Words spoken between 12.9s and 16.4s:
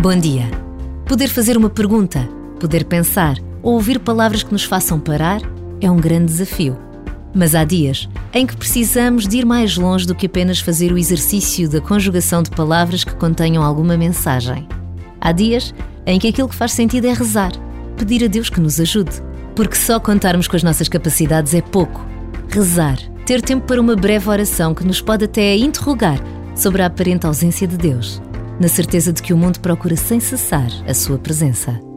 que contenham alguma mensagem. Há dias em que